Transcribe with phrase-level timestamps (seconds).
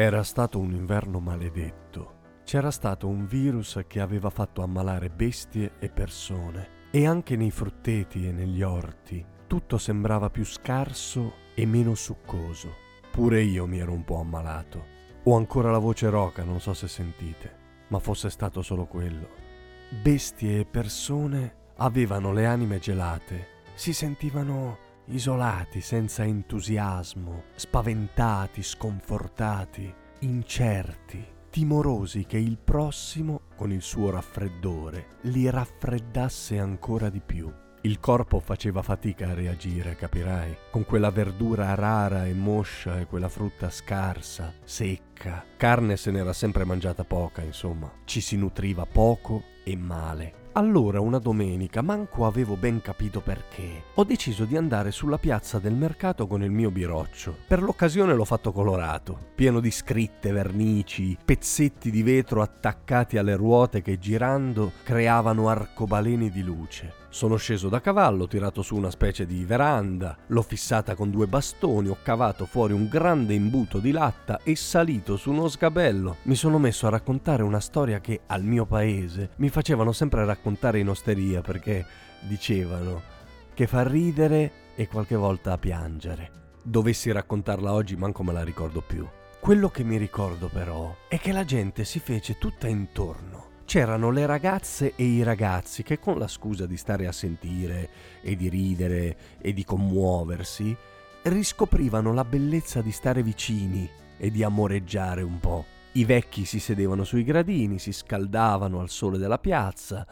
[0.00, 2.18] Era stato un inverno maledetto.
[2.44, 6.86] C'era stato un virus che aveva fatto ammalare bestie e persone.
[6.92, 12.76] E anche nei frutteti e negli orti tutto sembrava più scarso e meno succoso.
[13.10, 14.84] Pure io mi ero un po' ammalato.
[15.24, 17.56] Ho ancora la voce roca, non so se sentite,
[17.88, 19.28] ma fosse stato solo quello.
[20.00, 24.78] Bestie e persone avevano le anime gelate, si sentivano
[25.08, 35.48] isolati, senza entusiasmo, spaventati, sconfortati, incerti, timorosi che il prossimo, con il suo raffreddore, li
[35.50, 37.52] raffreddasse ancora di più.
[37.82, 43.28] Il corpo faceva fatica a reagire, capirai, con quella verdura rara e moscia e quella
[43.28, 45.44] frutta scarsa, secca.
[45.56, 47.90] Carne se n'era sempre mangiata poca, insomma.
[48.04, 50.37] Ci si nutriva poco e male.
[50.52, 55.74] Allora una domenica, manco avevo ben capito perché, ho deciso di andare sulla piazza del
[55.74, 57.36] mercato con il mio biroccio.
[57.46, 63.82] Per l'occasione l'ho fatto colorato, pieno di scritte, vernici, pezzetti di vetro attaccati alle ruote
[63.82, 66.92] che girando creavano arcobaleni di luce.
[67.18, 71.88] Sono sceso da cavallo, tirato su una specie di veranda, l'ho fissata con due bastoni,
[71.88, 76.18] ho cavato fuori un grande imbuto di latta e salito su uno sgabello.
[76.22, 80.78] Mi sono messo a raccontare una storia che al mio paese mi facevano sempre raccontare
[80.78, 81.84] in osteria perché
[82.20, 83.02] dicevano
[83.52, 86.30] che fa ridere e qualche volta piangere.
[86.62, 89.04] Dovessi raccontarla oggi manco me la ricordo più.
[89.40, 93.37] Quello che mi ricordo però è che la gente si fece tutta intorno
[93.68, 97.90] c'erano le ragazze e i ragazzi che con la scusa di stare a sentire
[98.22, 100.74] e di ridere e di commuoversi,
[101.24, 103.86] riscoprivano la bellezza di stare vicini
[104.16, 105.66] e di amoreggiare un po'.
[105.92, 110.06] I vecchi si sedevano sui gradini, si scaldavano al sole della piazza,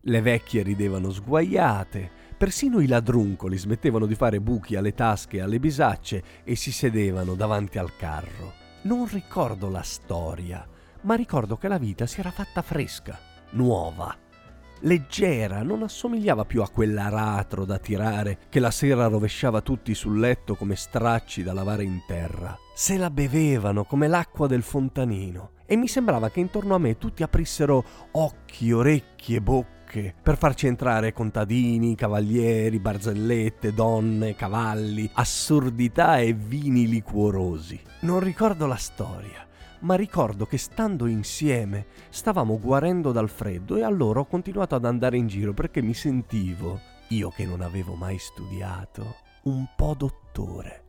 [0.00, 5.60] le vecchie ridevano sguaiate, persino i ladruncoli smettevano di fare buchi alle tasche e alle
[5.60, 8.52] bisacce e si sedevano davanti al carro.
[8.82, 10.66] Non ricordo la storia,
[11.06, 13.16] ma ricordo che la vita si era fatta fresca,
[13.50, 14.14] nuova,
[14.80, 20.56] leggera, non assomigliava più a quell'aratro da tirare che la sera rovesciava tutti sul letto
[20.56, 22.58] come stracci da lavare in terra.
[22.74, 27.22] Se la bevevano come l'acqua del fontanino e mi sembrava che intorno a me tutti
[27.22, 36.32] aprissero occhi, orecchi e bocche per farci entrare contadini, cavalieri, barzellette, donne, cavalli, assurdità e
[36.32, 37.80] vini liquorosi.
[38.00, 39.46] Non ricordo la storia
[39.80, 45.16] ma ricordo che stando insieme stavamo guarendo dal freddo e allora ho continuato ad andare
[45.16, 50.85] in giro perché mi sentivo, io che non avevo mai studiato, un po' dottore.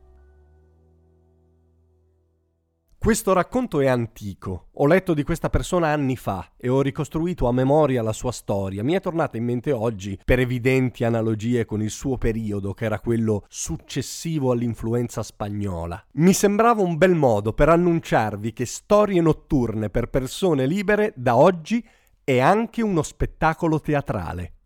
[3.08, 4.66] Questo racconto è antico.
[4.74, 8.84] Ho letto di questa persona anni fa e ho ricostruito a memoria la sua storia.
[8.84, 13.00] Mi è tornata in mente oggi per evidenti analogie con il suo periodo, che era
[13.00, 16.04] quello successivo all'influenza spagnola.
[16.16, 21.82] Mi sembrava un bel modo per annunciarvi che Storie notturne per persone libere da oggi
[22.22, 24.57] è anche uno spettacolo teatrale.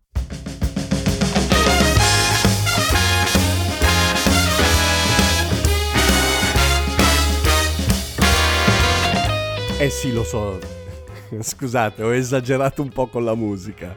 [9.83, 10.61] Eh sì, lo so.
[11.41, 13.97] Scusate, ho esagerato un po' con la musica.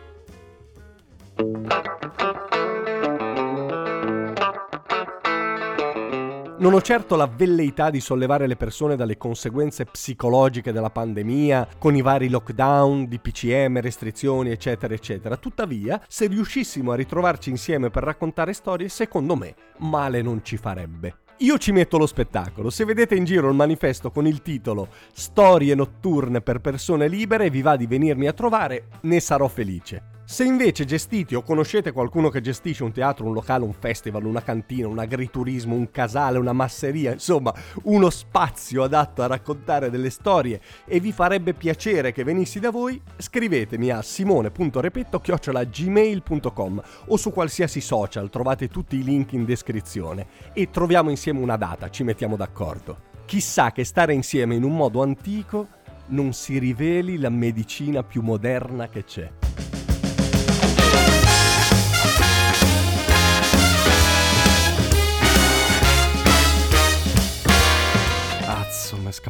[6.58, 11.96] Non ho certo la velleità di sollevare le persone dalle conseguenze psicologiche della pandemia, con
[11.96, 15.38] i vari lockdown, DPCM, restrizioni, eccetera, eccetera.
[15.38, 21.18] Tuttavia, se riuscissimo a ritrovarci insieme per raccontare storie, secondo me, male non ci farebbe.
[21.40, 22.70] Io ci metto lo spettacolo.
[22.70, 27.62] Se vedete in giro il manifesto con il titolo Storie notturne per persone libere vi
[27.62, 30.15] va di venirmi a trovare, ne sarò felice.
[30.28, 34.42] Se invece gestite o conoscete qualcuno che gestisce un teatro, un locale, un festival, una
[34.42, 40.60] cantina, un agriturismo, un casale, una masseria, insomma uno spazio adatto a raccontare delle storie
[40.86, 48.32] e vi farebbe piacere che venissi da voi, scrivetemi a simone.repetto-gmail.com o su qualsiasi social,
[48.32, 53.14] trovate tutti i link in descrizione e troviamo insieme una data, ci mettiamo d'accordo.
[53.26, 55.68] Chissà che stare insieme in un modo antico
[56.08, 59.45] non si riveli la medicina più moderna che c'è.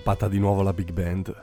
[0.06, 1.34] Scappata di nuovo la big band.